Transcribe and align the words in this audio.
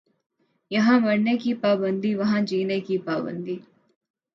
یہاں 0.71 0.99
مرنے 0.99 1.37
کی 1.37 1.53
پابندی 1.53 2.13
وہاں 2.15 2.41
جینے 2.41 2.79
کی 2.79 2.97
پابندی 2.97 3.57